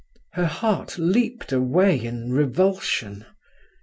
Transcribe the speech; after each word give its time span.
Her 0.31 0.47
heart 0.47 0.97
leaped 0.97 1.51
away 1.51 1.95
in 2.03 2.33
revulsion. 2.33 3.23